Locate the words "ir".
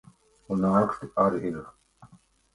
1.51-1.61